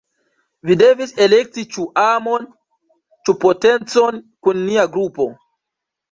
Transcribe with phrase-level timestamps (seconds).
[0.67, 2.47] Vi devis elekti ĉu amon,
[3.27, 5.29] ĉu potencon kun nia grupo.